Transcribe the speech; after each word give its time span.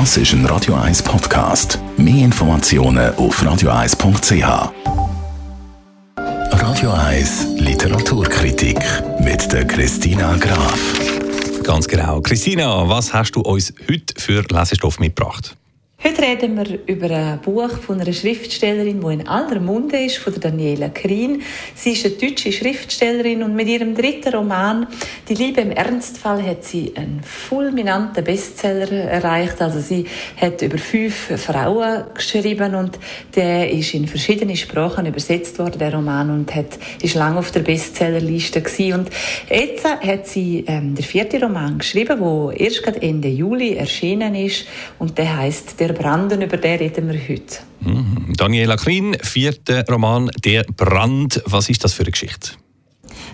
Das 0.00 0.16
ist 0.16 0.32
ein 0.32 0.44
Radio 0.46 0.74
1 0.74 1.04
Podcast. 1.04 1.78
Mehr 1.96 2.24
Informationen 2.24 3.14
auf 3.14 3.40
radio1.ch. 3.40 4.72
Radio 6.16 6.90
1 6.90 7.46
Literaturkritik 7.58 8.80
mit 9.20 9.52
der 9.52 9.64
Christina 9.64 10.36
Graf. 10.38 10.80
Ganz 11.62 11.86
genau. 11.86 12.20
Christina, 12.22 12.88
was 12.88 13.14
hast 13.14 13.36
du 13.36 13.42
uns 13.42 13.72
heute 13.88 14.20
für 14.20 14.42
Lesestoff 14.50 14.98
mitgebracht? 14.98 15.56
Heute 16.06 16.20
reden 16.20 16.58
wir 16.58 16.80
über 16.86 17.08
ein 17.08 17.40
Buch 17.40 17.70
von 17.78 17.98
einer 17.98 18.12
Schriftstellerin, 18.12 19.00
die 19.00 19.14
in 19.14 19.26
aller 19.26 19.58
Munde 19.58 20.04
ist, 20.04 20.18
von 20.18 20.38
Daniela 20.38 20.90
Krien. 20.90 21.40
Sie 21.74 21.92
ist 21.92 22.04
eine 22.04 22.16
deutsche 22.16 22.52
Schriftstellerin 22.52 23.42
und 23.42 23.56
mit 23.56 23.68
ihrem 23.68 23.94
dritten 23.94 24.34
Roman 24.34 24.86
«Die 25.26 25.34
Liebe 25.34 25.62
im 25.62 25.70
Ernstfall» 25.70 26.46
hat 26.46 26.62
sie 26.62 26.92
einen 26.94 27.22
fulminanten 27.22 28.22
Bestseller 28.22 28.92
erreicht. 28.92 29.62
Also 29.62 29.80
sie 29.80 30.04
hat 30.38 30.60
über 30.60 30.76
fünf 30.76 31.40
Frauen 31.40 32.04
geschrieben 32.12 32.74
und 32.74 32.98
der 33.34 33.70
ist 33.70 33.94
in 33.94 34.06
verschiedene 34.06 34.58
Sprachen 34.58 35.06
übersetzt 35.06 35.58
worden, 35.58 35.78
der 35.78 35.94
Roman, 35.94 36.28
und 36.28 36.54
hat, 36.54 36.78
ist 37.00 37.14
lange 37.14 37.38
auf 37.38 37.50
der 37.50 37.60
Bestsellerliste 37.60 38.60
gewesen. 38.60 38.92
Und 38.92 39.10
jetzt 39.48 39.86
hat 39.86 40.26
sie 40.26 40.66
ähm, 40.66 40.94
den 40.94 41.02
vierten 41.02 41.42
Roman 41.42 41.78
geschrieben, 41.78 42.20
der 42.20 42.60
erst 42.60 42.84
Ende 43.00 43.28
Juli 43.28 43.76
erschienen 43.76 44.34
ist 44.34 44.66
und 44.98 45.16
der 45.16 45.38
heißt 45.38 45.80
«Der 45.80 45.93
Branden, 45.94 46.42
über 46.42 46.56
den 46.56 46.78
reden 46.78 47.08
wir 47.08 47.20
heute. 47.28 47.58
Mhm. 47.80 48.32
Daniela 48.36 48.76
Klein, 48.76 49.16
vierter 49.22 49.84
Roman 49.88 50.30
«Der 50.44 50.64
Brand». 50.64 51.42
Was 51.46 51.68
ist 51.68 51.84
das 51.84 51.92
für 51.92 52.02
eine 52.02 52.10
Geschichte? 52.10 52.50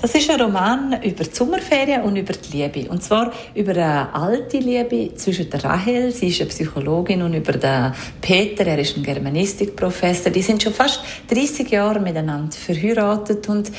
Das 0.00 0.14
ist 0.14 0.30
ein 0.30 0.40
Roman 0.40 1.02
über 1.02 1.24
die 1.24 1.34
Sommerferien 1.34 2.02
und 2.02 2.16
über 2.16 2.34
die 2.34 2.58
Liebe. 2.58 2.90
Und 2.90 3.02
zwar 3.02 3.32
über 3.54 3.72
eine 3.72 4.14
alte 4.14 4.58
Liebe 4.58 5.14
zwischen 5.14 5.48
der 5.48 5.64
Rahel, 5.64 6.12
sie 6.12 6.28
ist 6.28 6.40
eine 6.40 6.50
Psychologin, 6.50 7.22
und 7.22 7.34
über 7.34 7.52
den 7.52 7.92
Peter, 8.20 8.66
er 8.66 8.78
ist 8.78 8.96
ein 8.96 9.02
Germanistikprofessor. 9.02 10.30
Die 10.30 10.42
sind 10.42 10.62
schon 10.62 10.74
fast 10.74 11.00
30 11.28 11.70
Jahre 11.70 12.00
miteinander 12.00 12.54
verheiratet 12.54 13.48
und 13.48 13.72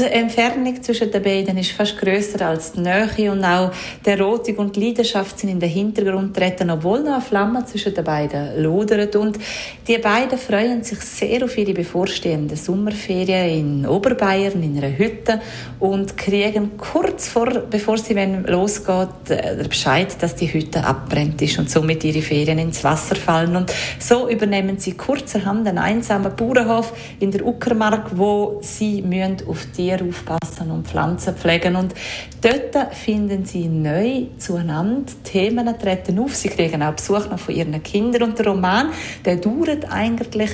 die 0.00 0.06
Entfernung 0.06 0.82
zwischen 0.82 1.10
den 1.10 1.22
beiden 1.22 1.58
ist 1.58 1.72
fast 1.72 1.98
größer 1.98 2.46
als 2.46 2.72
die 2.72 2.80
Nähe 2.80 3.30
und 3.30 3.44
auch 3.44 3.70
der 4.04 4.18
Erotik 4.18 4.58
und 4.58 4.74
die 4.74 4.86
Leidenschaft 4.86 5.38
sind 5.38 5.50
in 5.50 5.60
den 5.60 5.68
Hintergrund 5.68 6.34
treten, 6.34 6.70
obwohl 6.70 7.00
noch 7.00 7.12
eine 7.12 7.20
Flamme 7.20 7.64
zwischen 7.66 7.94
den 7.94 8.04
beiden 8.04 8.62
lodert. 8.62 9.14
Und 9.16 9.38
die 9.86 9.98
beiden 9.98 10.38
freuen 10.38 10.82
sich 10.82 11.00
sehr 11.00 11.44
auf 11.44 11.56
ihre 11.58 11.74
bevorstehenden 11.74 12.56
Sommerferien 12.56 13.82
in 13.82 13.86
Oberbayern 13.86 14.62
in 14.62 14.78
einer 14.78 14.96
Hütte 14.96 15.40
und 15.78 16.16
kriegen 16.16 16.78
kurz 16.78 17.28
vor, 17.28 17.46
bevor 17.70 17.98
sie 17.98 18.14
losgeht, 18.14 19.28
äh, 19.28 19.56
der 19.56 19.68
Bescheid, 19.68 20.16
dass 20.20 20.34
die 20.34 20.52
Hütte 20.52 20.82
abbrennt 20.82 21.42
ist 21.42 21.58
und 21.58 21.68
somit 21.68 22.04
ihre 22.04 22.22
Ferien 22.22 22.58
ins 22.58 22.82
Wasser 22.84 23.16
fallen. 23.16 23.54
Und 23.54 23.72
so 23.98 24.30
übernehmen 24.30 24.78
sie 24.78 24.92
kurzerhand 24.92 25.68
einen 25.68 25.78
einsamen 25.78 26.34
Bauernhof 26.34 26.92
in 27.18 27.30
der 27.30 27.44
Uckermark, 27.44 28.16
wo 28.16 28.60
sie 28.62 29.02
müssen 29.02 29.46
auf 29.46 29.66
die 29.76 29.89
Tiere 29.90 30.08
aufpassen 30.08 30.70
und 30.70 30.86
Pflanzen 30.86 31.34
pflegen. 31.34 31.76
Und 31.76 31.94
dort 32.40 32.94
finden 32.94 33.44
sie 33.44 33.66
neu 33.68 34.26
zueinander. 34.38 35.12
Themen 35.24 35.66
treten 35.78 36.18
auf. 36.18 36.34
Sie 36.34 36.48
kriegen 36.48 36.82
auch 36.82 36.94
Besuch 36.94 37.28
noch 37.28 37.38
von 37.38 37.54
ihren 37.54 37.82
Kindern. 37.82 38.24
Und 38.24 38.38
der 38.38 38.46
Roman, 38.46 38.90
der 39.24 39.36
dauert 39.36 39.90
eigentlich 39.90 40.50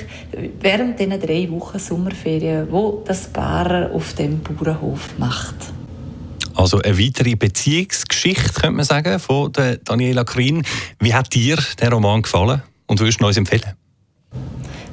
während 0.59 0.99
diesen 0.99 1.19
drei 1.19 1.49
Wochen 1.51 1.79
Sommerferien, 1.79 2.67
wo 2.71 3.03
das 3.05 3.27
Paar 3.27 3.91
auf 3.91 4.13
dem 4.13 4.41
Bauernhof 4.41 5.17
macht. 5.17 5.55
Also 6.55 6.81
eine 6.81 6.97
weitere 6.97 7.35
Beziehungsgeschichte, 7.35 8.53
könnte 8.53 8.71
man 8.71 8.85
sagen, 8.85 9.19
von 9.19 9.51
Daniela 9.83 10.23
Krin. 10.23 10.63
Wie 10.99 11.13
hat 11.13 11.33
dir 11.33 11.57
der 11.79 11.91
Roman 11.91 12.23
gefallen 12.23 12.63
und 12.87 12.99
würdest 12.99 13.21
du 13.21 13.27
uns 13.27 13.37
empfehlen? 13.37 13.73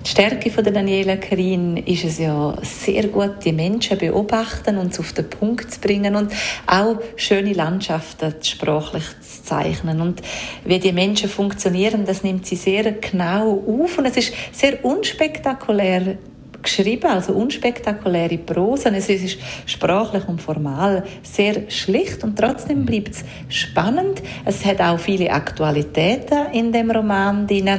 Die 0.05 0.10
Stärke 0.10 0.50
von 0.50 0.62
der 0.62 0.74
Daniela 0.74 1.16
Karin 1.16 1.78
ist 1.78 2.05
es 2.05 2.19
ja 2.19 2.55
sehr 2.60 3.08
gut, 3.08 3.42
die 3.42 3.52
Menschen 3.52 3.96
beobachten 3.96 4.77
und 4.77 4.98
auf 5.01 5.14
den 5.14 5.30
Punkt 5.30 5.73
zu 5.73 5.80
bringen 5.80 6.14
und 6.14 6.30
auch 6.67 6.96
schöne 7.17 7.55
Landschaften 7.55 8.34
sprachlich 8.42 9.05
zu 9.23 9.45
zeichnen. 9.45 10.02
Und 10.02 10.20
wie 10.67 10.78
die 10.78 10.92
Menschen 10.92 11.30
funktionieren, 11.30 12.05
das 12.05 12.23
nimmt 12.23 12.45
sie 12.45 12.56
sehr 12.56 12.92
genau 12.92 13.62
auf 13.67 13.96
und 13.96 14.05
es 14.05 14.18
ist 14.18 14.34
sehr 14.52 14.84
unspektakulär 14.84 16.18
geschrieben, 16.62 17.07
also 17.07 17.33
unspektakuläre 17.33 18.36
Prosa. 18.36 18.90
Es 18.90 19.08
ist 19.08 19.39
sprachlich 19.64 20.28
und 20.28 20.42
formal 20.42 21.05
sehr 21.23 21.70
schlicht 21.70 22.23
und 22.24 22.39
trotzdem 22.39 22.84
bleibt 22.84 23.14
es 23.14 23.24
spannend. 23.48 24.23
Es 24.45 24.67
hat 24.67 24.83
auch 24.83 24.98
viele 24.98 25.30
Aktualitäten 25.30 26.52
in 26.52 26.73
dem 26.73 26.90
Roman 26.90 27.46
drin 27.46 27.70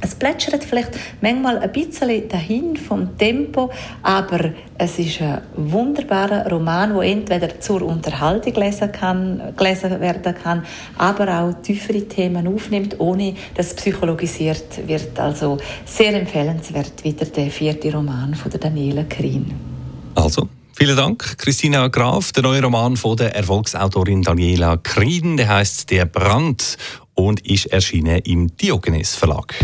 es 0.00 0.14
plätschert 0.14 0.64
vielleicht 0.64 0.90
manchmal 1.20 1.58
ein 1.58 1.72
bisschen 1.72 2.28
dahin 2.28 2.76
vom 2.76 3.16
Tempo, 3.18 3.70
aber 4.02 4.50
es 4.76 4.98
ist 4.98 5.20
ein 5.20 5.42
wunderbarer 5.56 6.48
Roman, 6.50 6.94
der 6.94 7.02
entweder 7.02 7.60
zur 7.60 7.82
Unterhaltung 7.82 8.54
lesen, 8.54 8.92
kann, 8.92 9.54
gelesen 9.56 10.00
werden 10.00 10.34
kann, 10.34 10.64
aber 10.96 11.40
auch 11.40 11.62
tiefere 11.62 12.02
Themen 12.02 12.46
aufnimmt, 12.46 12.98
ohne 13.00 13.34
dass 13.54 13.74
psychologisiert 13.74 14.86
wird. 14.86 15.18
Also 15.18 15.58
sehr 15.84 16.14
empfehlenswert 16.14 17.02
wieder 17.02 17.26
der 17.26 17.50
vierte 17.50 17.92
Roman 17.92 18.34
von 18.34 18.50
der 18.50 18.60
Daniela 18.60 19.04
Krien. 19.04 19.52
Also, 20.14 20.48
Vielen 20.80 20.96
Dank, 20.96 21.38
Christina 21.38 21.88
Graf. 21.88 22.30
Der 22.30 22.44
neue 22.44 22.62
Roman 22.62 22.96
von 22.96 23.16
der 23.16 23.34
Erfolgsautorin 23.34 24.22
Daniela 24.22 24.76
Krien, 24.76 25.36
der 25.36 25.48
heißt 25.48 25.90
Der 25.90 26.04
Brand 26.04 26.78
und 27.14 27.44
ist 27.44 27.66
erschienen 27.66 28.20
im 28.20 28.56
Diogenes 28.56 29.16
Verlag. 29.16 29.56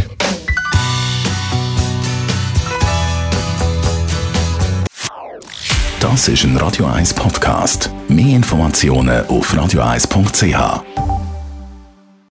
Das 6.01 6.27
ist 6.27 6.43
ein 6.43 6.57
Radio 6.57 6.87
1 6.87 7.15
Podcast. 7.15 7.91
Mehr 8.09 8.35
Informationen 8.35 9.25
auf 9.27 9.55
radio1.ch. 9.55 11.14